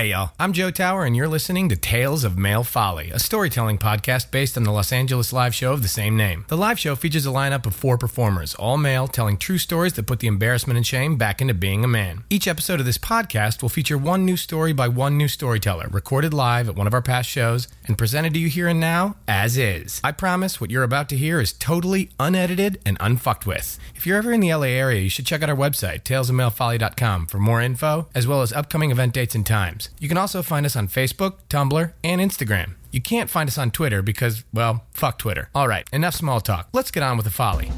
Hey, 0.00 0.12
y'all. 0.12 0.32
I'm 0.38 0.54
Joe 0.54 0.70
Tower, 0.70 1.04
and 1.04 1.14
you're 1.14 1.28
listening 1.28 1.68
to 1.68 1.76
Tales 1.76 2.24
of 2.24 2.38
Male 2.38 2.64
Folly, 2.64 3.10
a 3.10 3.18
storytelling 3.18 3.76
podcast 3.76 4.30
based 4.30 4.56
on 4.56 4.62
the 4.62 4.70
Los 4.70 4.92
Angeles 4.92 5.30
live 5.30 5.54
show 5.54 5.74
of 5.74 5.82
the 5.82 5.88
same 5.88 6.16
name. 6.16 6.46
The 6.48 6.56
live 6.56 6.78
show 6.78 6.96
features 6.96 7.26
a 7.26 7.28
lineup 7.28 7.66
of 7.66 7.74
four 7.74 7.98
performers, 7.98 8.54
all 8.54 8.78
male, 8.78 9.06
telling 9.06 9.36
true 9.36 9.58
stories 9.58 9.92
that 9.92 10.06
put 10.06 10.20
the 10.20 10.26
embarrassment 10.26 10.78
and 10.78 10.86
shame 10.86 11.16
back 11.18 11.42
into 11.42 11.52
being 11.52 11.84
a 11.84 11.86
man. 11.86 12.24
Each 12.30 12.48
episode 12.48 12.80
of 12.80 12.86
this 12.86 12.96
podcast 12.96 13.60
will 13.60 13.68
feature 13.68 13.98
one 13.98 14.24
new 14.24 14.38
story 14.38 14.72
by 14.72 14.88
one 14.88 15.18
new 15.18 15.28
storyteller, 15.28 15.88
recorded 15.90 16.32
live 16.32 16.70
at 16.70 16.76
one 16.76 16.86
of 16.86 16.94
our 16.94 17.02
past 17.02 17.28
shows, 17.28 17.68
and 17.86 17.98
presented 17.98 18.32
to 18.32 18.40
you 18.40 18.48
here 18.48 18.68
and 18.68 18.80
now 18.80 19.16
as 19.28 19.58
is. 19.58 20.00
I 20.02 20.12
promise 20.12 20.62
what 20.62 20.70
you're 20.70 20.82
about 20.82 21.10
to 21.10 21.16
hear 21.18 21.42
is 21.42 21.52
totally 21.52 22.08
unedited 22.18 22.80
and 22.86 22.96
unfucked 23.00 23.44
with. 23.46 23.78
If 23.94 24.06
you're 24.06 24.16
ever 24.16 24.32
in 24.32 24.40
the 24.40 24.54
LA 24.54 24.68
area, 24.68 25.02
you 25.02 25.10
should 25.10 25.26
check 25.26 25.42
out 25.42 25.50
our 25.50 25.54
website, 25.54 26.04
talesofmalefolly.com, 26.04 27.26
for 27.26 27.38
more 27.38 27.60
info, 27.60 28.08
as 28.14 28.26
well 28.26 28.40
as 28.40 28.54
upcoming 28.54 28.90
event 28.90 29.12
dates 29.12 29.34
and 29.34 29.44
times. 29.44 29.89
You 29.98 30.08
can 30.08 30.16
also 30.16 30.42
find 30.42 30.64
us 30.64 30.76
on 30.76 30.88
Facebook, 30.88 31.38
Tumblr, 31.48 31.92
and 32.02 32.20
Instagram. 32.20 32.74
You 32.90 33.00
can't 33.00 33.28
find 33.28 33.48
us 33.48 33.58
on 33.58 33.70
Twitter 33.70 34.02
because, 34.02 34.44
well, 34.52 34.84
fuck 34.92 35.18
Twitter. 35.18 35.48
All 35.54 35.68
right, 35.68 35.88
enough 35.92 36.14
small 36.14 36.40
talk. 36.40 36.68
Let's 36.72 36.90
get 36.90 37.02
on 37.02 37.16
with 37.16 37.24
the 37.24 37.30
folly. 37.30 37.70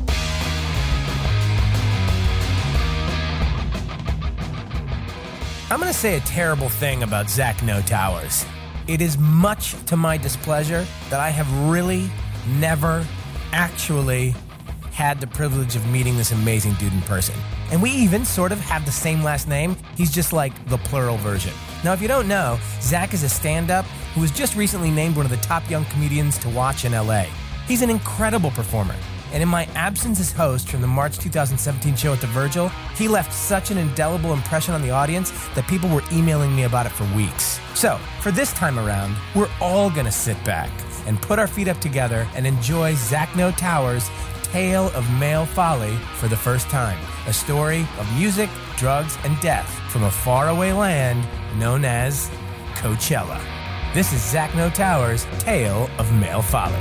I'm 5.70 5.80
going 5.80 5.90
to 5.90 5.98
say 5.98 6.16
a 6.16 6.20
terrible 6.20 6.68
thing 6.68 7.02
about 7.02 7.30
Zach 7.30 7.62
Noe 7.62 7.80
Towers. 7.80 8.44
It 8.88 9.00
is 9.00 9.16
much 9.16 9.74
to 9.86 9.96
my 9.96 10.18
displeasure 10.18 10.86
that 11.08 11.18
I 11.18 11.30
have 11.30 11.50
really 11.70 12.10
never 12.58 13.06
actually 13.52 14.34
had 14.92 15.20
the 15.20 15.26
privilege 15.26 15.74
of 15.74 15.86
meeting 15.88 16.16
this 16.16 16.32
amazing 16.32 16.74
dude 16.74 16.92
in 16.92 17.00
person. 17.02 17.34
And 17.70 17.80
we 17.80 17.90
even 17.90 18.24
sort 18.26 18.52
of 18.52 18.60
have 18.60 18.84
the 18.84 18.92
same 18.92 19.22
last 19.22 19.48
name. 19.48 19.76
He's 19.96 20.10
just 20.10 20.34
like 20.34 20.52
the 20.68 20.76
plural 20.76 21.16
version. 21.16 21.54
Now, 21.84 21.92
if 21.92 22.00
you 22.00 22.06
don't 22.06 22.28
know, 22.28 22.60
Zach 22.80 23.12
is 23.12 23.24
a 23.24 23.28
stand 23.28 23.70
up 23.70 23.84
who 24.14 24.20
was 24.20 24.30
just 24.30 24.54
recently 24.54 24.90
named 24.90 25.16
one 25.16 25.26
of 25.26 25.30
the 25.32 25.38
top 25.38 25.68
young 25.68 25.84
comedians 25.86 26.38
to 26.38 26.48
watch 26.48 26.84
in 26.84 26.92
LA. 26.92 27.24
He's 27.66 27.82
an 27.82 27.90
incredible 27.90 28.52
performer. 28.52 28.94
And 29.32 29.42
in 29.42 29.48
my 29.48 29.64
absence 29.74 30.20
as 30.20 30.30
host 30.30 30.68
from 30.68 30.80
the 30.80 30.86
March 30.86 31.18
2017 31.18 31.96
show 31.96 32.12
at 32.12 32.20
the 32.20 32.26
Virgil, 32.28 32.68
he 32.96 33.08
left 33.08 33.32
such 33.32 33.70
an 33.70 33.78
indelible 33.78 34.32
impression 34.32 34.74
on 34.74 34.82
the 34.82 34.90
audience 34.90 35.30
that 35.54 35.66
people 35.66 35.88
were 35.88 36.02
emailing 36.12 36.54
me 36.54 36.64
about 36.64 36.86
it 36.86 36.92
for 36.92 37.04
weeks. 37.16 37.58
So, 37.74 37.98
for 38.20 38.30
this 38.30 38.52
time 38.52 38.78
around, 38.78 39.16
we're 39.34 39.50
all 39.60 39.90
gonna 39.90 40.12
sit 40.12 40.42
back 40.44 40.70
and 41.06 41.20
put 41.20 41.38
our 41.38 41.48
feet 41.48 41.66
up 41.66 41.80
together 41.80 42.28
and 42.36 42.46
enjoy 42.46 42.94
Zach 42.94 43.34
Noe 43.34 43.50
Towers' 43.52 44.08
Tale 44.44 44.88
of 44.94 45.10
Male 45.18 45.46
Folly 45.46 45.96
for 46.18 46.28
the 46.28 46.36
first 46.36 46.68
time. 46.68 46.98
A 47.26 47.32
story 47.32 47.86
of 47.98 48.18
music, 48.18 48.50
drugs, 48.76 49.16
and 49.24 49.38
death 49.40 49.68
from 49.90 50.04
a 50.04 50.10
faraway 50.10 50.72
land 50.72 51.26
known 51.58 51.84
as 51.84 52.30
Coachella. 52.74 53.40
This 53.94 54.12
is 54.12 54.22
Zach 54.22 54.54
Noe 54.54 54.70
Towers' 54.70 55.26
Tale 55.38 55.88
of 55.98 56.12
Male 56.14 56.42
Folly. 56.42 56.72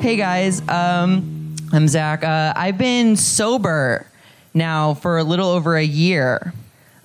Hey 0.00 0.16
guys, 0.16 0.66
um, 0.68 1.54
I'm 1.72 1.86
Zach. 1.86 2.24
Uh, 2.24 2.52
I've 2.56 2.78
been 2.78 3.16
sober 3.16 4.06
now 4.54 4.94
for 4.94 5.18
a 5.18 5.24
little 5.24 5.48
over 5.48 5.76
a 5.76 5.84
year. 5.84 6.52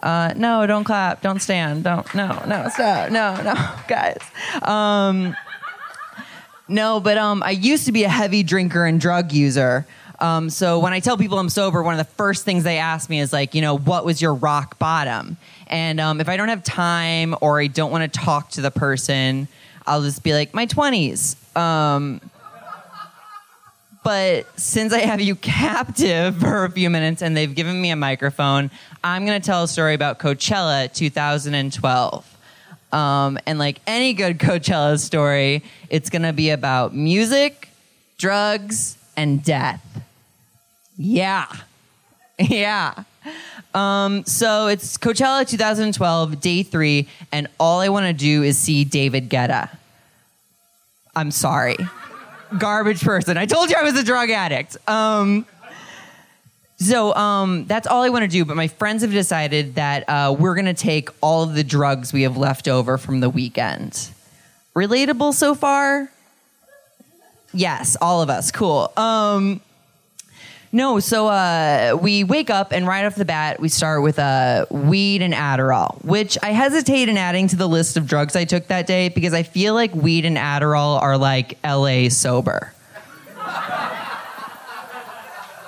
Uh, 0.01 0.33
no, 0.35 0.65
don't 0.67 0.83
clap, 0.83 1.21
don't 1.21 1.41
stand, 1.41 1.83
don't, 1.83 2.13
no, 2.15 2.43
no, 2.47 2.69
stop, 2.69 3.11
no, 3.11 3.35
no, 3.41 3.53
guys. 3.87 4.19
Um, 4.61 5.35
no, 6.67 6.99
but 6.99 7.17
um, 7.17 7.41
I 7.43 7.51
used 7.51 7.85
to 7.85 7.91
be 7.91 8.03
a 8.03 8.09
heavy 8.09 8.43
drinker 8.43 8.85
and 8.85 8.99
drug 8.99 9.31
user. 9.31 9.85
Um, 10.19 10.49
so 10.49 10.79
when 10.79 10.93
I 10.93 10.99
tell 10.99 11.17
people 11.17 11.37
I'm 11.37 11.49
sober, 11.49 11.83
one 11.83 11.93
of 11.93 11.99
the 11.99 12.11
first 12.13 12.43
things 12.43 12.63
they 12.63 12.79
ask 12.79 13.09
me 13.09 13.19
is 13.19 13.31
like, 13.31 13.53
you 13.53 13.61
know, 13.61 13.77
what 13.77 14.03
was 14.05 14.21
your 14.21 14.33
rock 14.33 14.79
bottom? 14.79 15.37
And 15.67 15.99
um, 15.99 16.21
if 16.21 16.29
I 16.29 16.37
don't 16.37 16.49
have 16.49 16.63
time 16.63 17.35
or 17.41 17.59
I 17.59 17.67
don't 17.67 17.91
want 17.91 18.11
to 18.11 18.19
talk 18.19 18.49
to 18.51 18.61
the 18.61 18.71
person, 18.71 19.47
I'll 19.85 20.01
just 20.01 20.23
be 20.23 20.33
like, 20.33 20.53
my 20.53 20.65
20s. 20.65 21.35
Um, 21.55 22.21
but 24.03 24.59
since 24.59 24.93
I 24.93 24.99
have 24.99 25.21
you 25.21 25.35
captive 25.35 26.37
for 26.37 26.63
a 26.63 26.71
few 26.71 26.89
minutes 26.89 27.21
and 27.21 27.35
they've 27.35 27.53
given 27.53 27.79
me 27.79 27.91
a 27.91 27.95
microphone, 27.95 28.71
I'm 29.03 29.25
going 29.25 29.39
to 29.39 29.45
tell 29.45 29.63
a 29.63 29.67
story 29.67 29.93
about 29.93 30.17
Coachella 30.17 30.91
2012. 30.93 32.37
Um, 32.93 33.37
and 33.45 33.59
like 33.59 33.81
any 33.85 34.13
good 34.13 34.39
Coachella 34.39 34.97
story, 34.97 35.63
it's 35.89 36.09
going 36.09 36.21
to 36.23 36.33
be 36.33 36.49
about 36.49 36.95
music, 36.95 37.69
drugs, 38.17 38.97
and 39.15 39.43
death. 39.43 39.83
Yeah. 40.97 41.47
Yeah. 42.39 43.03
Um, 43.73 44.25
so 44.25 44.67
it's 44.67 44.97
Coachella 44.97 45.47
2012, 45.47 46.39
day 46.39 46.63
three, 46.63 47.07
and 47.31 47.47
all 47.59 47.79
I 47.79 47.89
want 47.89 48.05
to 48.05 48.13
do 48.13 48.43
is 48.43 48.57
see 48.57 48.83
David 48.83 49.29
Guetta. 49.29 49.69
I'm 51.15 51.31
sorry. 51.31 51.77
Garbage 52.57 53.01
person. 53.01 53.37
I 53.37 53.45
told 53.45 53.69
you 53.69 53.75
I 53.77 53.83
was 53.83 53.99
a 53.99 54.03
drug 54.03 54.29
addict. 54.29 54.77
Um, 54.87 55.45
so 56.77 57.13
um, 57.15 57.65
that's 57.65 57.87
all 57.87 58.03
I 58.03 58.09
want 58.09 58.23
to 58.23 58.27
do. 58.27 58.45
But 58.45 58.55
my 58.55 58.67
friends 58.67 59.01
have 59.01 59.11
decided 59.11 59.75
that 59.75 60.07
uh, 60.07 60.35
we're 60.37 60.53
going 60.53 60.65
to 60.65 60.73
take 60.75 61.09
all 61.21 61.43
of 61.43 61.55
the 61.55 61.63
drugs 61.63 62.13
we 62.13 62.21
have 62.21 62.37
left 62.37 62.67
over 62.67 62.97
from 62.97 63.19
the 63.19 63.29
weekend. 63.29 64.11
Relatable 64.75 65.33
so 65.33 65.55
far? 65.55 66.09
Yes, 67.51 67.97
all 67.99 68.21
of 68.21 68.29
us. 68.29 68.51
Cool. 68.51 68.91
Um, 68.95 69.59
no, 70.77 70.99
so 70.99 71.27
uh, 71.27 71.97
we 71.99 72.23
wake 72.23 72.51
up 72.51 72.71
and 72.71 72.85
right 72.85 73.03
off 73.03 73.15
the 73.15 73.25
bat 73.25 73.59
we 73.59 73.67
start 73.67 74.03
with 74.03 74.19
uh, 74.19 74.67
weed 74.69 75.23
and 75.23 75.33
Adderall, 75.33 75.99
which 76.05 76.37
I 76.43 76.51
hesitate 76.51 77.09
in 77.09 77.17
adding 77.17 77.47
to 77.47 77.55
the 77.55 77.67
list 77.67 77.97
of 77.97 78.05
drugs 78.05 78.35
I 78.35 78.45
took 78.45 78.67
that 78.67 78.85
day 78.85 79.09
because 79.09 79.33
I 79.33 79.41
feel 79.41 79.73
like 79.73 79.95
weed 79.95 80.23
and 80.23 80.37
Adderall 80.37 81.01
are 81.01 81.17
like 81.17 81.57
LA 81.63 82.09
sober. 82.09 82.71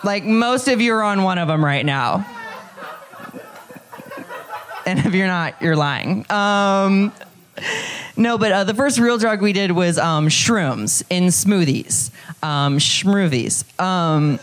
like 0.03 0.23
most 0.25 0.67
of 0.67 0.79
you 0.79 0.93
are 0.93 1.01
on 1.01 1.23
one 1.23 1.39
of 1.39 1.47
them 1.47 1.65
right 1.65 1.85
now. 1.85 2.23
And 4.85 4.99
if 4.99 5.15
you're 5.15 5.25
not, 5.25 5.59
you're 5.59 5.75
lying. 5.75 6.23
Um, 6.31 7.11
no, 8.15 8.37
but 8.37 8.51
uh, 8.51 8.63
the 8.63 8.75
first 8.75 8.99
real 8.99 9.17
drug 9.17 9.41
we 9.41 9.53
did 9.53 9.71
was 9.71 9.97
um, 9.97 10.27
shrooms 10.27 11.01
in 11.09 11.25
smoothies, 11.25 12.11
um, 12.43 12.77
schmoothies. 12.77 13.63
Um, 13.81 14.39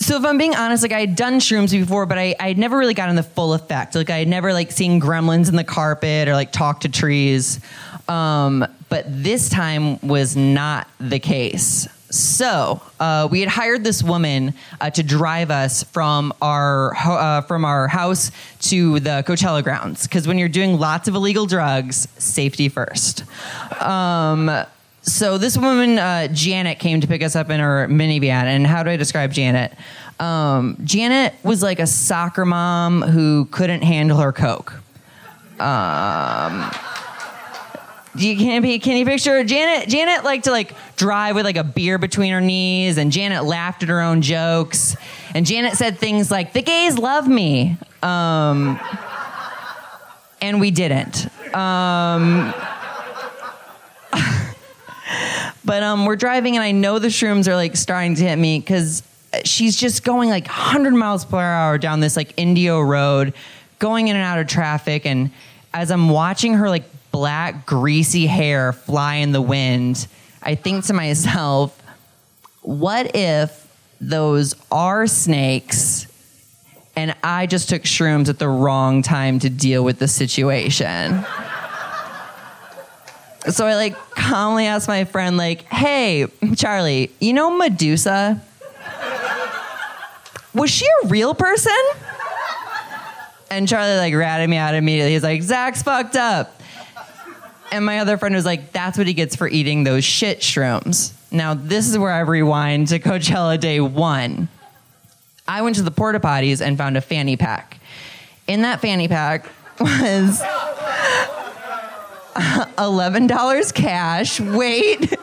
so 0.00 0.16
if 0.16 0.24
I'm 0.24 0.38
being 0.38 0.56
honest, 0.56 0.82
like 0.82 0.92
I 0.92 1.00
had 1.00 1.14
done 1.14 1.40
shrooms 1.40 1.70
before, 1.72 2.06
but 2.06 2.18
I 2.18 2.34
I 2.40 2.54
never 2.54 2.78
really 2.78 2.94
gotten 2.94 3.16
the 3.16 3.22
full 3.22 3.52
effect. 3.52 3.94
Like 3.94 4.08
I 4.08 4.18
had 4.18 4.28
never 4.28 4.52
like 4.52 4.72
seen 4.72 5.00
gremlins 5.00 5.48
in 5.48 5.56
the 5.56 5.64
carpet 5.64 6.26
or 6.26 6.32
like 6.32 6.52
talked 6.52 6.82
to 6.82 6.88
trees. 6.88 7.60
Um, 8.08 8.66
but 8.88 9.04
this 9.06 9.50
time 9.50 10.00
was 10.00 10.36
not 10.36 10.88
the 10.98 11.18
case. 11.18 11.86
So 12.10 12.80
uh, 12.98 13.28
we 13.30 13.40
had 13.40 13.48
hired 13.48 13.84
this 13.84 14.02
woman 14.02 14.54
uh, 14.80 14.90
to 14.90 15.02
drive 15.02 15.50
us 15.50 15.84
from 15.84 16.32
our 16.40 16.96
uh, 16.96 17.42
from 17.42 17.66
our 17.66 17.86
house 17.86 18.32
to 18.62 19.00
the 19.00 19.22
Coachella 19.26 19.62
grounds 19.62 20.04
because 20.04 20.26
when 20.26 20.38
you're 20.38 20.48
doing 20.48 20.80
lots 20.80 21.08
of 21.08 21.14
illegal 21.14 21.44
drugs, 21.44 22.08
safety 22.18 22.70
first. 22.70 23.24
Um, 23.80 24.50
so 25.02 25.38
this 25.38 25.56
woman, 25.56 25.98
uh, 25.98 26.28
Janet, 26.28 26.78
came 26.78 27.00
to 27.00 27.06
pick 27.06 27.22
us 27.22 27.34
up 27.34 27.50
in 27.50 27.60
her 27.60 27.88
minivan. 27.88 28.44
And 28.44 28.66
how 28.66 28.82
do 28.82 28.90
I 28.90 28.96
describe 28.96 29.32
Janet? 29.32 29.72
Um, 30.18 30.76
Janet 30.84 31.34
was 31.42 31.62
like 31.62 31.78
a 31.78 31.86
soccer 31.86 32.44
mom 32.44 33.02
who 33.02 33.46
couldn't 33.46 33.82
handle 33.82 34.18
her 34.18 34.32
coke. 34.32 34.74
Um, 35.58 36.70
you 38.14 38.36
can 38.36 38.64
you 38.64 38.80
can 38.80 38.96
you 38.96 39.04
picture 39.04 39.44
Janet? 39.44 39.88
Janet 39.88 40.24
liked 40.24 40.44
to 40.44 40.50
like 40.50 40.74
drive 40.96 41.36
with 41.36 41.44
like 41.44 41.56
a 41.56 41.64
beer 41.64 41.96
between 41.96 42.32
her 42.32 42.40
knees, 42.40 42.98
and 42.98 43.12
Janet 43.12 43.44
laughed 43.44 43.82
at 43.82 43.88
her 43.88 44.00
own 44.00 44.20
jokes, 44.20 44.96
and 45.34 45.46
Janet 45.46 45.74
said 45.74 45.98
things 45.98 46.30
like 46.30 46.52
"the 46.52 46.62
gays 46.62 46.98
love 46.98 47.28
me," 47.28 47.76
um, 48.02 48.80
and 50.42 50.60
we 50.60 50.70
didn't. 50.70 51.28
Um, 51.54 52.52
but 55.70 55.84
um, 55.84 56.04
we're 56.04 56.16
driving, 56.16 56.56
and 56.56 56.64
I 56.64 56.72
know 56.72 56.98
the 56.98 57.06
shrooms 57.06 57.46
are 57.46 57.54
like 57.54 57.76
starting 57.76 58.16
to 58.16 58.24
hit 58.24 58.34
me 58.34 58.58
because 58.58 59.04
she's 59.44 59.76
just 59.76 60.02
going 60.02 60.28
like 60.28 60.46
100 60.46 60.92
miles 60.92 61.24
per 61.24 61.38
hour 61.38 61.78
down 61.78 62.00
this 62.00 62.16
like 62.16 62.34
Indio 62.36 62.80
road, 62.80 63.34
going 63.78 64.08
in 64.08 64.16
and 64.16 64.24
out 64.24 64.40
of 64.40 64.48
traffic, 64.48 65.06
and 65.06 65.30
as 65.72 65.92
I'm 65.92 66.08
watching 66.08 66.54
her 66.54 66.68
like 66.68 66.82
black, 67.12 67.66
greasy 67.66 68.26
hair 68.26 68.72
fly 68.72 69.14
in 69.14 69.30
the 69.30 69.40
wind, 69.40 70.08
I 70.42 70.56
think 70.56 70.86
to 70.86 70.92
myself, 70.92 71.80
what 72.62 73.14
if 73.14 73.72
those 74.00 74.56
are 74.72 75.06
snakes 75.06 76.08
and 76.96 77.14
I 77.22 77.46
just 77.46 77.68
took 77.68 77.82
shrooms 77.82 78.28
at 78.28 78.40
the 78.40 78.48
wrong 78.48 79.02
time 79.02 79.38
to 79.38 79.48
deal 79.48 79.84
with 79.84 80.00
the 80.00 80.08
situation? 80.08 81.24
So 83.48 83.66
I 83.66 83.74
like 83.74 83.96
calmly 84.10 84.66
asked 84.66 84.88
my 84.88 85.04
friend, 85.04 85.36
like, 85.36 85.62
hey, 85.62 86.26
Charlie, 86.56 87.10
you 87.20 87.32
know 87.32 87.56
Medusa? 87.56 88.40
Was 90.52 90.70
she 90.70 90.86
a 91.04 91.06
real 91.08 91.34
person? 91.34 91.72
And 93.50 93.66
Charlie 93.68 93.96
like 93.96 94.14
ratted 94.14 94.48
me 94.48 94.56
out 94.56 94.74
immediately. 94.74 95.12
He's 95.12 95.22
like, 95.22 95.42
Zach's 95.42 95.82
fucked 95.82 96.16
up. 96.16 96.60
And 97.72 97.84
my 97.84 98.00
other 98.00 98.16
friend 98.16 98.34
was 98.34 98.44
like, 98.44 98.72
that's 98.72 98.98
what 98.98 99.06
he 99.06 99.14
gets 99.14 99.36
for 99.36 99.48
eating 99.48 99.84
those 99.84 100.04
shit 100.04 100.40
shrooms. 100.40 101.12
Now, 101.30 101.54
this 101.54 101.88
is 101.88 101.96
where 101.96 102.10
I 102.10 102.20
rewind 102.20 102.88
to 102.88 102.98
Coachella 102.98 103.58
day 103.58 103.80
one. 103.80 104.48
I 105.46 105.62
went 105.62 105.76
to 105.76 105.82
the 105.82 105.90
porta 105.90 106.18
potties 106.18 106.64
and 106.64 106.76
found 106.76 106.96
a 106.96 107.00
fanny 107.00 107.36
pack. 107.36 107.78
In 108.48 108.62
that 108.62 108.80
fanny 108.80 109.06
pack 109.06 109.46
was 109.80 110.42
$11 112.34 113.74
cash, 113.74 114.40
weight, 114.40 115.16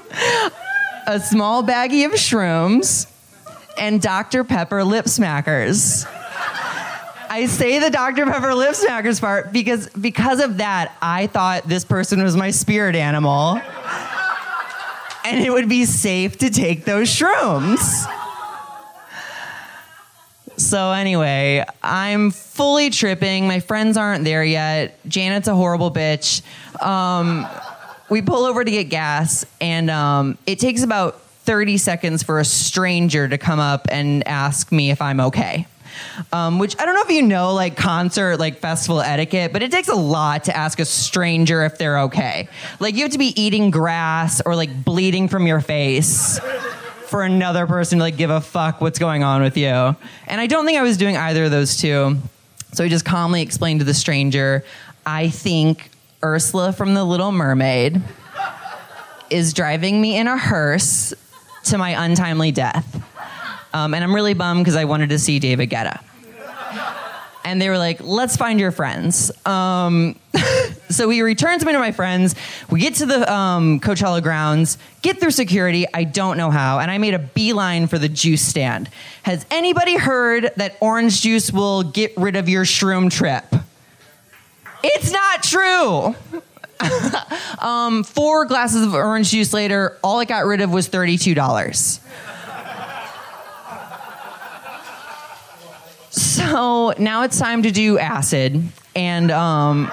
a 1.07 1.19
small 1.19 1.63
baggie 1.63 2.05
of 2.05 2.11
shrooms, 2.13 3.09
and 3.77 4.01
Dr. 4.01 4.43
Pepper 4.43 4.83
lip 4.83 5.05
smackers. 5.05 6.05
I 7.29 7.45
say 7.45 7.79
the 7.79 7.89
Dr. 7.89 8.25
Pepper 8.25 8.53
lip 8.53 8.71
smackers 8.71 9.21
part 9.21 9.53
because 9.53 9.89
because 9.89 10.39
of 10.39 10.57
that, 10.57 10.95
I 11.01 11.27
thought 11.27 11.63
this 11.63 11.85
person 11.85 12.23
was 12.23 12.35
my 12.35 12.51
spirit 12.51 12.95
animal. 12.95 13.61
And 15.23 15.45
it 15.45 15.49
would 15.49 15.67
be 15.67 15.85
safe 15.85 16.37
to 16.39 16.49
take 16.49 16.85
those 16.85 17.09
shrooms. 17.09 18.07
So 20.57 20.91
anyway, 20.91 21.63
I'm 21.83 22.31
fully 22.31 22.89
tripping. 22.89 23.47
My 23.47 23.59
friends 23.59 23.95
aren't 23.95 24.23
there 24.23 24.43
yet. 24.43 24.97
Janet's 25.07 25.47
a 25.47 25.53
horrible 25.53 25.91
bitch. 25.91 26.41
Um, 26.81 27.47
we 28.09 28.21
pull 28.21 28.45
over 28.45 28.63
to 28.63 28.71
get 28.71 28.85
gas, 28.85 29.45
and 29.59 29.89
um, 29.89 30.37
it 30.45 30.59
takes 30.59 30.83
about 30.83 31.19
30 31.47 31.77
seconds 31.77 32.23
for 32.23 32.39
a 32.39 32.45
stranger 32.45 33.27
to 33.27 33.37
come 33.37 33.59
up 33.59 33.87
and 33.91 34.27
ask 34.27 34.71
me 34.71 34.91
if 34.91 35.01
I'm 35.01 35.19
okay. 35.19 35.67
Um, 36.31 36.59
which 36.59 36.79
I 36.79 36.85
don't 36.85 36.93
know 36.93 37.01
if 37.01 37.09
you 37.09 37.23
know, 37.23 37.53
like 37.53 37.75
concert, 37.75 38.37
like 38.37 38.59
festival 38.59 39.01
etiquette, 39.01 39.51
but 39.51 39.63
it 39.63 39.71
takes 39.71 39.87
a 39.87 39.95
lot 39.95 40.43
to 40.43 40.55
ask 40.55 40.79
a 40.79 40.85
stranger 40.85 41.63
if 41.63 41.77
they're 41.77 42.01
okay. 42.01 42.49
Like 42.79 42.95
you 42.95 43.03
have 43.03 43.13
to 43.13 43.17
be 43.17 43.33
eating 43.41 43.71
grass 43.71 44.41
or 44.41 44.55
like 44.55 44.83
bleeding 44.83 45.27
from 45.27 45.47
your 45.47 45.59
face 45.61 46.39
for 47.07 47.23
another 47.23 47.65
person 47.65 47.97
to 47.97 48.03
like 48.03 48.17
give 48.17 48.29
a 48.29 48.41
fuck 48.41 48.81
what's 48.81 48.99
going 48.99 49.23
on 49.23 49.41
with 49.41 49.57
you. 49.57 49.95
And 50.27 50.41
I 50.41 50.47
don't 50.47 50.65
think 50.65 50.77
I 50.77 50.83
was 50.83 50.97
doing 50.97 51.17
either 51.17 51.45
of 51.45 51.51
those 51.51 51.77
two. 51.77 52.17
So 52.73 52.83
I 52.83 52.89
just 52.89 53.05
calmly 53.05 53.41
explained 53.41 53.79
to 53.79 53.85
the 53.85 53.93
stranger, 53.93 54.63
I 55.05 55.29
think 55.29 55.89
Ursula 56.23 56.73
from 56.73 56.93
The 56.93 57.03
Little 57.03 57.31
Mermaid 57.31 58.01
is 59.29 59.53
driving 59.53 60.01
me 60.01 60.17
in 60.17 60.27
a 60.27 60.37
hearse 60.37 61.13
to 61.65 61.77
my 61.77 62.05
untimely 62.05 62.51
death. 62.51 63.03
Um, 63.73 63.93
and 63.93 64.03
I'm 64.03 64.15
really 64.15 64.33
bummed 64.33 64.63
because 64.63 64.75
I 64.75 64.85
wanted 64.85 65.09
to 65.09 65.19
see 65.19 65.39
David 65.39 65.69
Guetta. 65.69 66.01
And 67.43 67.61
they 67.61 67.69
were 67.69 67.77
like, 67.77 68.01
let's 68.01 68.35
find 68.35 68.59
your 68.59 68.71
friends. 68.71 69.31
Um, 69.45 70.19
so 70.89 71.07
we 71.07 71.21
return 71.21 71.59
to 71.59 71.65
me 71.65 71.71
to 71.71 71.79
my 71.79 71.93
friends. 71.93 72.35
We 72.69 72.81
get 72.81 72.95
to 72.95 73.05
the 73.05 73.31
um, 73.31 73.79
Coachella 73.79 74.21
grounds, 74.21 74.77
get 75.01 75.19
through 75.19 75.31
security. 75.31 75.85
I 75.93 76.03
don't 76.03 76.35
know 76.35 76.51
how. 76.51 76.79
And 76.79 76.91
I 76.91 76.97
made 76.97 77.13
a 77.13 77.19
beeline 77.19 77.87
for 77.87 77.97
the 77.97 78.09
juice 78.09 78.41
stand. 78.41 78.89
Has 79.23 79.45
anybody 79.49 79.95
heard 79.95 80.51
that 80.57 80.75
orange 80.81 81.21
juice 81.21 81.51
will 81.51 81.83
get 81.83 82.11
rid 82.17 82.35
of 82.35 82.49
your 82.49 82.65
shroom 82.65 83.09
trip? 83.09 83.45
It's 84.83 85.11
not 85.11 85.43
true. 85.43 86.15
um, 87.59 88.03
four 88.03 88.45
glasses 88.45 88.83
of 88.83 88.93
orange 88.93 89.31
juice 89.31 89.53
later, 89.53 89.97
all 90.03 90.19
it 90.19 90.27
got 90.27 90.45
rid 90.45 90.61
of 90.61 90.71
was 90.71 90.89
$32. 90.89 91.99
So 96.11 96.93
now 96.97 97.23
it's 97.23 97.37
time 97.37 97.63
to 97.63 97.71
do 97.71 97.99
acid. 97.99 98.63
And 98.95 99.31
um, 99.31 99.91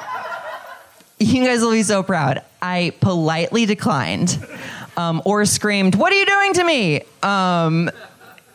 you 1.18 1.44
guys 1.44 1.60
will 1.60 1.72
be 1.72 1.82
so 1.82 2.02
proud. 2.02 2.42
I 2.62 2.92
politely 3.00 3.66
declined 3.66 4.38
um, 4.96 5.20
or 5.24 5.44
screamed, 5.44 5.94
What 5.94 6.12
are 6.12 6.16
you 6.16 6.26
doing 6.26 6.54
to 6.54 6.64
me? 6.64 7.02
Um, 7.22 7.90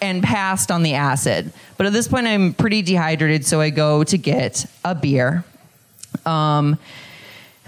and 0.01 0.23
passed 0.23 0.71
on 0.71 0.81
the 0.81 0.93
acid. 0.93 1.51
But 1.77 1.87
at 1.87 1.93
this 1.93 2.07
point, 2.07 2.25
I'm 2.25 2.53
pretty 2.53 2.81
dehydrated, 2.81 3.45
so 3.45 3.59
I 3.59 3.69
go 3.69 4.03
to 4.03 4.17
get 4.17 4.65
a 4.85 4.95
beer. 4.95 5.43
Um, 6.25 6.77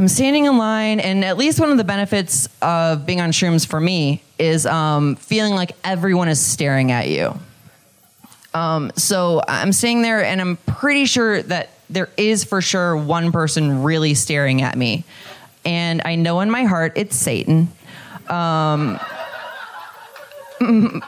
I'm 0.02 0.08
standing 0.08 0.46
in 0.46 0.58
line, 0.58 1.00
and 1.00 1.24
at 1.24 1.38
least 1.38 1.60
one 1.60 1.70
of 1.70 1.78
the 1.78 1.84
benefits 1.84 2.50
of 2.62 3.06
being 3.06 3.22
on 3.22 3.32
shrooms 3.32 3.68
for 3.68 3.80
me 3.80 4.24
is 4.40 4.66
um, 4.66 5.16
feeling 5.16 5.54
like 5.54 5.74
everyone 5.84 6.28
is 6.28 6.44
staring 6.44 6.92
at 6.92 7.08
you. 7.08 7.38
Um, 8.54 8.92
so 8.96 9.42
I'm 9.48 9.72
staying 9.72 10.02
there, 10.02 10.24
and 10.24 10.42
I'm 10.42 10.58
pretty 10.58 11.06
sure 11.06 11.44
that 11.44 11.70
there 11.90 12.10
is 12.18 12.44
for 12.44 12.62
sure 12.62 12.98
one 12.98 13.32
person 13.32 13.84
really 13.84 14.16
staring 14.16 14.62
at 14.64 14.76
me. 14.76 15.04
And 15.66 16.02
I 16.04 16.16
know 16.16 16.40
in 16.40 16.50
my 16.50 16.64
heart 16.64 16.94
it's 16.96 17.16
Satan. 17.16 17.68
Um, 18.28 19.00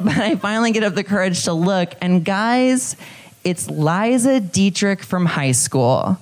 but 0.00 0.16
I 0.16 0.36
finally 0.36 0.70
get 0.70 0.84
up 0.84 0.94
the 0.94 1.02
courage 1.02 1.42
to 1.44 1.52
look, 1.52 1.94
and 2.00 2.24
guys, 2.24 2.94
it's 3.42 3.68
Liza 3.68 4.38
Dietrich 4.38 5.02
from 5.02 5.26
high 5.26 5.52
school. 5.52 6.18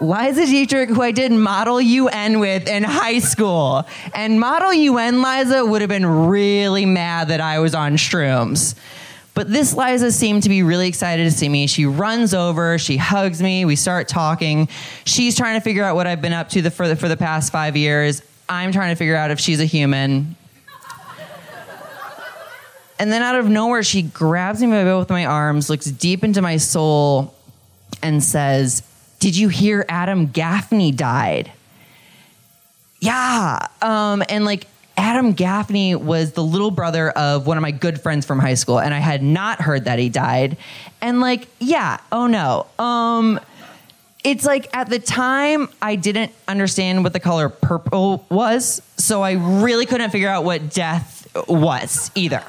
Liza 0.00 0.46
Dietrich, 0.46 0.88
who 0.88 1.02
I 1.02 1.12
did 1.12 1.30
Model 1.30 1.78
UN 1.78 2.40
with 2.40 2.66
in 2.66 2.82
high 2.82 3.18
school. 3.18 3.86
And 4.14 4.40
Model 4.40 4.72
UN 4.72 5.20
Liza 5.20 5.64
would 5.64 5.82
have 5.82 5.90
been 5.90 6.06
really 6.06 6.86
mad 6.86 7.28
that 7.28 7.40
I 7.40 7.58
was 7.58 7.74
on 7.74 7.96
shrooms. 7.96 8.74
But 9.34 9.50
this 9.52 9.74
Liza 9.74 10.10
seemed 10.10 10.42
to 10.44 10.48
be 10.48 10.62
really 10.62 10.88
excited 10.88 11.24
to 11.24 11.30
see 11.30 11.48
me. 11.48 11.66
She 11.66 11.84
runs 11.84 12.32
over, 12.32 12.78
she 12.78 12.96
hugs 12.96 13.42
me, 13.42 13.64
we 13.64 13.76
start 13.76 14.08
talking. 14.08 14.68
She's 15.04 15.36
trying 15.36 15.58
to 15.58 15.62
figure 15.62 15.84
out 15.84 15.96
what 15.96 16.06
I've 16.06 16.22
been 16.22 16.32
up 16.32 16.48
to 16.50 16.62
the, 16.62 16.70
for, 16.70 16.88
the, 16.88 16.96
for 16.96 17.08
the 17.08 17.16
past 17.16 17.52
five 17.52 17.76
years. 17.76 18.22
I'm 18.48 18.72
trying 18.72 18.92
to 18.92 18.96
figure 18.96 19.16
out 19.16 19.30
if 19.30 19.38
she's 19.38 19.60
a 19.60 19.64
human. 19.66 20.34
And 22.98 23.10
then 23.10 23.22
out 23.22 23.36
of 23.36 23.48
nowhere, 23.48 23.82
she 23.82 24.02
grabs 24.02 24.60
me 24.60 24.66
by 24.66 24.84
both 24.84 25.08
my 25.08 25.24
arms, 25.24 25.70
looks 25.70 25.86
deep 25.86 26.22
into 26.22 26.42
my 26.42 26.58
soul, 26.58 27.34
and 28.02 28.22
says, 28.22 28.82
Did 29.20 29.36
you 29.36 29.48
hear 29.48 29.84
Adam 29.88 30.26
Gaffney 30.26 30.90
died? 30.90 31.52
Yeah. 33.00 33.66
Um, 33.80 34.22
and 34.28 34.44
like 34.44 34.66
Adam 34.96 35.32
Gaffney 35.32 35.94
was 35.94 36.32
the 36.32 36.42
little 36.42 36.70
brother 36.70 37.10
of 37.10 37.46
one 37.46 37.56
of 37.56 37.62
my 37.62 37.70
good 37.70 38.00
friends 38.00 38.26
from 38.26 38.38
high 38.38 38.54
school, 38.54 38.80
and 38.80 38.92
I 38.92 38.98
had 38.98 39.22
not 39.22 39.60
heard 39.60 39.84
that 39.84 39.98
he 39.98 40.08
died. 40.08 40.56
And 41.00 41.20
like, 41.20 41.48
yeah, 41.58 41.98
oh 42.12 42.26
no. 42.26 42.66
Um, 42.78 43.40
it's 44.22 44.44
like 44.44 44.68
at 44.76 44.90
the 44.90 44.98
time 44.98 45.68
I 45.80 45.96
didn't 45.96 46.32
understand 46.46 47.04
what 47.04 47.14
the 47.14 47.20
color 47.20 47.48
purple 47.48 48.26
was, 48.28 48.82
so 48.98 49.22
I 49.22 49.32
really 49.32 49.86
couldn't 49.86 50.10
figure 50.10 50.28
out 50.28 50.44
what 50.44 50.70
death 50.70 51.26
was 51.48 52.10
either. 52.14 52.42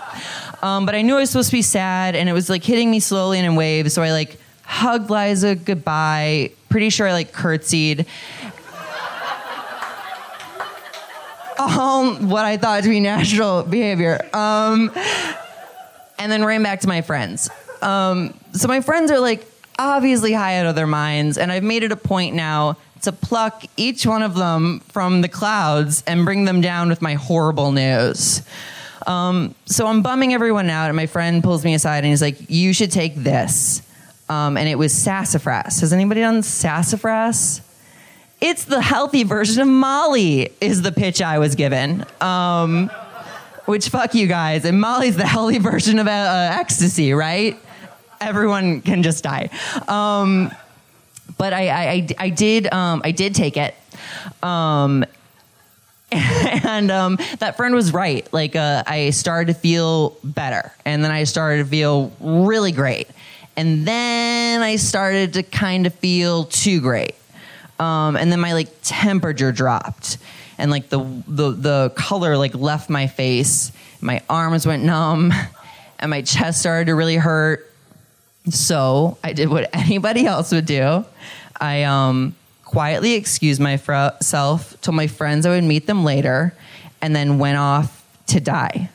Um, 0.62 0.86
but 0.86 0.96
I 0.96 1.02
knew 1.02 1.16
I 1.16 1.20
was 1.20 1.30
supposed 1.30 1.50
to 1.52 1.56
be 1.56 1.62
sad, 1.62 2.16
and 2.16 2.28
it 2.28 2.34
was 2.34 2.50
like 2.50 2.64
hitting 2.64 2.92
me 2.92 3.00
slowly 3.00 3.38
and 3.38 3.46
in 3.46 3.56
waves. 3.56 3.94
So 3.94 4.04
I 4.04 4.12
like 4.12 4.38
hugged 4.72 5.10
Liza 5.10 5.56
goodbye. 5.56 6.52
Pretty 6.70 6.90
sure 6.90 7.08
I 7.08 7.12
like 7.12 7.34
curtsied. 7.34 8.06
all 11.60 12.16
what 12.16 12.46
I 12.46 12.58
thought 12.58 12.84
to 12.84 12.90
be 12.90 13.00
natural 13.00 13.64
behavior. 13.64 14.28
Um, 14.34 14.92
and 16.18 16.32
then 16.32 16.44
ran 16.44 16.64
back 16.64 16.80
to 16.82 16.88
my 16.88 17.02
friends. 17.02 17.50
Um, 17.82 18.34
so 18.54 18.68
my 18.68 18.82
friends 18.82 19.12
are 19.12 19.20
like 19.20 19.46
obviously 19.78 20.34
high 20.34 20.60
out 20.60 20.66
of 20.66 20.76
their 20.76 20.88
minds, 20.88 21.38
and 21.38 21.52
I've 21.52 21.64
made 21.64 21.84
it 21.84 21.92
a 21.92 21.98
point 21.98 22.36
now 22.36 22.78
to 23.02 23.12
pluck 23.12 23.64
each 23.78 24.06
one 24.06 24.22
of 24.22 24.36
them 24.36 24.80
from 24.90 25.22
the 25.22 25.28
clouds 25.28 26.04
and 26.06 26.24
bring 26.24 26.46
them 26.46 26.62
down 26.62 26.90
with 26.90 27.02
my 27.02 27.16
horrible 27.16 27.72
news. 27.72 28.44
Um, 29.08 29.56
so 29.66 29.88
I'm 29.88 30.04
bumming 30.04 30.34
everyone 30.34 30.70
out, 30.70 30.88
and 30.88 30.96
my 30.96 31.08
friend 31.08 31.44
pulls 31.44 31.66
me 31.66 31.74
aside 31.74 32.00
and 32.00 32.08
he's 32.08 32.22
like, 32.22 32.50
"You 32.50 32.74
should 32.74 32.92
take 32.92 33.16
this." 33.16 33.82
Um, 34.32 34.56
and 34.56 34.70
it 34.70 34.76
was 34.76 34.94
sassafras. 34.94 35.82
Has 35.82 35.92
anybody 35.92 36.22
done 36.22 36.42
sassafras? 36.42 37.60
It's 38.40 38.64
the 38.64 38.82
healthy 38.82 39.24
version 39.24 39.62
of 39.62 39.68
Molly, 39.68 40.54
is 40.62 40.82
the 40.82 40.94
pitch 40.94 41.22
I 41.22 41.38
was 41.38 41.56
given. 41.56 42.06
Um, 42.22 42.90
which 43.66 43.90
fuck 43.90 44.16
you 44.16 44.28
guys. 44.28 44.64
And 44.64 44.80
Molly's 44.80 45.18
the 45.18 45.28
healthy 45.28 45.58
version 45.60 46.00
of 46.00 46.08
uh, 46.08 46.12
uh, 46.12 46.58
ecstasy, 46.60 47.12
right? 47.12 47.60
Everyone 48.22 48.82
can 48.82 49.04
just 49.04 49.22
die. 49.22 49.50
Um, 49.90 50.50
but 51.38 51.52
I, 51.52 51.70
I, 51.70 52.08
I, 52.18 52.30
did, 52.30 52.74
um, 52.74 53.02
I 53.04 53.12
did 53.12 53.36
take 53.36 53.58
it. 53.58 53.76
Um, 54.42 55.04
and 56.12 56.90
um, 56.90 57.18
that 57.40 57.58
friend 57.58 57.76
was 57.76 57.92
right. 57.94 58.32
Like, 58.34 58.56
uh, 58.56 58.84
I 58.88 59.10
started 59.10 59.54
to 59.54 59.60
feel 59.60 60.18
better, 60.24 60.72
and 60.86 61.04
then 61.04 61.12
I 61.12 61.24
started 61.24 61.64
to 61.64 61.70
feel 61.70 62.12
really 62.20 62.72
great, 62.72 63.08
and 63.56 63.86
then 63.86 64.62
I 64.62 64.78
started 64.78 65.34
to 65.34 65.44
kind 65.44 65.86
of 65.86 65.94
feel 65.96 66.46
too 66.46 66.82
great. 66.82 67.16
Um, 67.80 68.16
and 68.16 68.32
then 68.32 68.40
my 68.40 68.54
like 68.54 68.70
temperature 68.84 69.52
dropped, 69.52 70.18
and 70.58 70.70
like 70.70 70.90
the 70.90 71.00
the 71.28 71.52
the 71.52 71.94
color 71.96 72.38
like 72.38 72.54
left 72.54 72.90
my 72.90 73.08
face. 73.08 73.72
My 74.02 74.22
arms 74.30 74.66
went 74.66 74.84
numb, 74.84 75.34
and 76.00 76.10
my 76.10 76.22
chest 76.22 76.60
started 76.60 76.86
to 76.86 76.96
really 76.96 77.18
hurt. 77.18 77.72
So 78.50 79.18
I 79.24 79.34
did 79.34 79.50
what 79.50 79.70
anybody 79.74 80.26
else 80.26 80.52
would 80.52 80.66
do. 80.66 81.06
I 81.60 81.84
um, 81.84 82.36
quietly 82.64 83.14
excused 83.14 83.60
myself, 83.60 84.80
told 84.82 84.96
my 84.96 85.08
friends 85.08 85.46
I 85.46 85.50
would 85.50 85.64
meet 85.64 85.88
them 85.88 86.04
later, 86.04 86.54
and 87.02 87.16
then 87.16 87.40
went 87.40 87.58
off 87.58 88.06
to 88.28 88.40
die. 88.40 88.90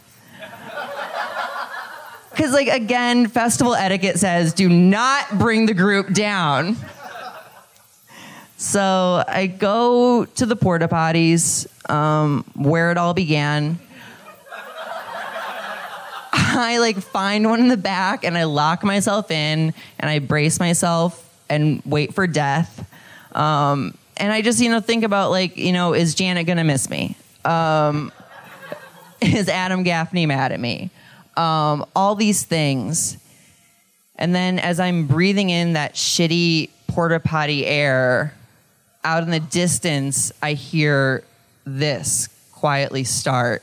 Because, 2.37 2.53
like, 2.53 2.69
again, 2.69 3.29
festival 3.29 3.75
etiquette 3.75 4.19
says 4.19 4.53
do 4.53 4.69
not 4.69 5.39
bring 5.39 5.65
the 5.65 5.73
group 5.73 6.13
down. 6.13 6.77
So 8.59 9.25
I 9.27 9.47
go 9.47 10.27
to 10.27 10.45
the 10.45 10.55
porta 10.55 10.87
potties 10.87 11.67
um, 11.91 12.45
where 12.55 12.91
it 12.91 12.99
all 12.99 13.15
began. 13.15 13.79
I 16.33 16.79
like 16.79 16.99
find 16.99 17.49
one 17.49 17.61
in 17.61 17.69
the 17.69 17.77
back 17.79 18.25
and 18.25 18.37
I 18.37 18.45
lock 18.45 18.85
myself 18.85 19.31
in 19.31 19.73
and 19.99 20.11
I 20.11 20.19
brace 20.19 20.61
myself 20.61 21.23
and 21.49 21.81
wait 21.87 22.15
for 22.15 22.27
death. 22.27 22.87
Um, 23.35 23.97
and 24.17 24.33
I 24.33 24.43
just, 24.43 24.61
you 24.61 24.71
know, 24.71 24.81
think 24.81 25.05
about 25.05 25.31
like, 25.31 25.57
you 25.57 25.73
know, 25.73 25.95
is 25.95 26.15
Janet 26.15 26.47
gonna 26.47 26.65
miss 26.65 26.91
me? 26.91 27.17
Um, 27.45 28.13
is 29.23 29.49
Adam 29.49 29.83
Gaffney 29.83 30.27
mad 30.27 30.53
at 30.53 30.61
me? 30.61 30.91
Um, 31.37 31.85
all 31.95 32.15
these 32.15 32.45
things. 32.45 33.19
And 34.17 34.35
then 34.35 34.59
as 34.59 34.81
I'm 34.81 35.07
breathing 35.07 35.51
in 35.51 35.75
that 35.75 35.95
shitty 35.95 36.71
porta 36.89 37.21
potty 37.21 37.67
air, 37.67 38.35
out 39.05 39.23
in 39.23 39.31
the 39.31 39.41
distance, 39.41 40.33
I 40.43 40.55
hear 40.55 41.23
this 41.65 42.29
quietly 42.53 43.05
start 43.05 43.63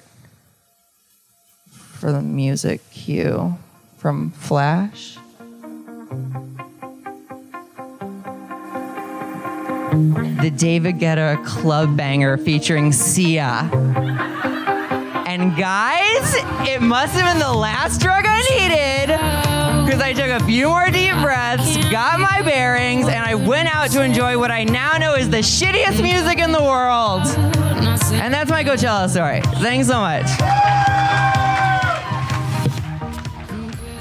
for 1.72 2.12
the 2.12 2.22
music 2.22 2.82
cue 2.92 3.58
from 3.98 4.32
Flash. 4.32 5.18
The 9.94 10.52
David 10.56 11.00
Guetta 11.00 11.44
club 11.46 11.96
banger 11.96 12.38
featuring 12.38 12.92
Sia. 12.92 13.70
And 15.34 15.58
guys, 15.58 16.36
it 16.70 16.80
must 16.80 17.16
have 17.16 17.26
been 17.26 17.40
the 17.40 17.52
last 17.52 18.00
drug 18.00 18.24
I 18.28 18.40
needed 18.52 19.08
because 19.84 20.00
I 20.00 20.14
took 20.14 20.28
a 20.28 20.46
few 20.46 20.68
more 20.68 20.92
deep 20.92 21.16
breaths, 21.24 21.76
got 21.90 22.20
my 22.20 22.44
bearings, 22.44 23.08
and 23.08 23.26
I 23.26 23.34
went 23.34 23.68
out 23.74 23.90
to 23.94 24.04
enjoy 24.04 24.38
what 24.38 24.52
I 24.52 24.64
now 24.64 24.96
know 24.98 25.16
is 25.16 25.32
the 25.32 25.38
shittiest 25.38 26.04
music 26.04 26.38
in 26.38 26.52
the 26.52 26.62
world. 26.62 27.24
And 28.14 28.32
that's 28.32 28.52
my 28.52 28.64
Coachella 28.64 29.10
story. 29.10 29.42
Thanks 29.60 29.88
so 29.88 30.02
much. 30.02 30.28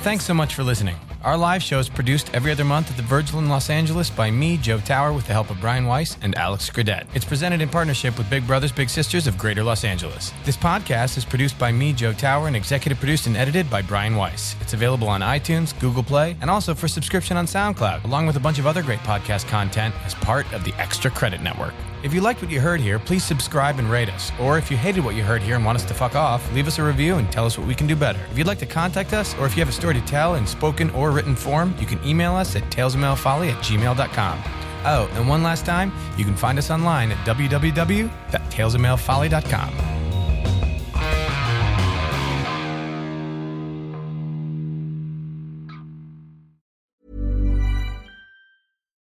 Thanks 0.03 0.27
so 0.27 0.35
much 0.35 0.55
for 0.55 0.65
listening. 0.65 0.97
Our 1.25 1.37
live 1.37 1.63
show 1.63 1.79
is 1.79 1.89
produced 1.89 2.35
every 2.35 2.51
other 2.51 2.65
month 2.65 2.91
at 2.91 2.97
the 2.97 3.03
Virgil 3.05 3.39
in 3.39 3.49
Los 3.49 3.71
Angeles 3.71 4.11
by 4.11 4.29
me, 4.29 4.57
Joe 4.57 4.81
Tower, 4.81 5.13
with 5.13 5.29
the 5.29 5.33
help 5.33 5.51
of 5.51 5.61
Brian 5.61 5.87
Weiss 5.87 6.17
and 6.21 6.35
Alex 6.37 6.69
Scredette. 6.69 7.07
It's 7.15 7.25
presented 7.25 7.61
in 7.61 7.69
partnership 7.69 8.19
with 8.19 8.29
Big 8.29 8.45
Brothers 8.45 8.73
Big 8.73 8.91
Sisters 8.91 9.29
of 9.29 9.39
Greater 9.39 9.63
Los 9.63 9.85
Angeles. 9.85 10.33
This 10.45 10.57
podcast 10.57 11.17
is 11.17 11.25
produced 11.25 11.57
by 11.61 11.71
me, 11.71 11.93
Joe 11.93 12.13
Tower, 12.13 12.49
and 12.49 12.57
executive 12.57 12.99
produced 12.99 13.29
and 13.29 13.37
edited 13.37 13.71
by 13.71 13.83
Brian 13.83 14.17
Weiss. 14.17 14.57
It's 14.61 14.75
available 14.75 15.09
on 15.09 15.21
iTunes, 15.21 15.79
Google 15.79 16.03
Play, 16.03 16.37
and 16.41 16.51
also 16.51 16.75
for 16.75 16.89
subscription 16.89 17.37
on 17.37 17.47
SoundCloud, 17.47 18.03
along 18.03 18.27
with 18.27 18.35
a 18.35 18.41
bunch 18.41 18.59
of 18.59 18.67
other 18.67 18.83
great 18.83 19.01
podcast 19.01 19.47
content 19.47 19.95
as 20.05 20.15
part 20.15 20.53
of 20.53 20.65
the 20.65 20.75
Extra 20.75 21.09
Credit 21.09 21.41
Network. 21.41 21.75
If 22.03 22.13
you 22.13 22.21
liked 22.21 22.43
what 22.43 22.51
you 22.51 22.61
heard 22.61 22.81
here, 22.81 22.99
please 22.99 23.23
subscribe 23.23 23.79
and 23.79 23.89
rate 23.89 24.09
us. 24.09 24.33
Or 24.41 24.59
if 24.59 24.73
you 24.73 24.77
hated 24.77 25.05
what 25.05 25.15
you 25.15 25.23
heard 25.23 25.41
here 25.41 25.55
and 25.55 25.65
want 25.65 25.77
us 25.77 25.85
to 25.85 25.95
fuck 25.95 26.17
off, 26.17 26.53
leave 26.53 26.67
us 26.67 26.81
a 26.81 26.83
review 26.83 27.15
and 27.15 27.31
tell 27.31 27.47
us 27.47 27.57
what 27.57 27.69
we 27.69 27.77
can 27.77 27.87
do 27.87 27.95
better. 27.95 28.19
If 28.33 28.39
you'd 28.39 28.49
like 28.49 28.59
to 28.59 28.67
contact 28.67 29.13
us, 29.13 29.37
or 29.39 29.47
if 29.47 29.57
you 29.57 29.61
have 29.61 29.69
a 29.69 29.73
story 29.73 29.95
to 29.95 30.01
tell 30.01 30.35
in 30.35 30.45
spoken 30.45 30.91
or 30.91 31.13
written 31.13 31.37
form, 31.37 31.77
you 31.79 31.87
can 31.87 32.05
email 32.05 32.35
us 32.35 32.57
at 32.57 32.65
talesofmalefolly 32.65 33.53
at 33.53 33.63
gmail.com. 33.63 34.43
Oh, 34.85 35.09
and 35.13 35.29
one 35.29 35.45
last 35.45 35.65
time, 35.65 35.93
you 36.17 36.25
can 36.25 36.35
find 36.35 36.59
us 36.59 36.73
online 36.73 37.13
at 37.13 37.19
www.talesofmalefolly.com. 37.19 39.92